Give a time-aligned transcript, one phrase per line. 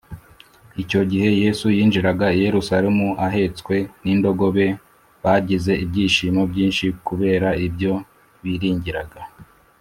[0.83, 4.67] ”icyo gihe yesu yinjiraga i yerusalemu ahetswe n’indogobe,
[5.23, 7.93] bagize ibyishimo byinshi kubera ibyo
[8.43, 9.21] biringiraga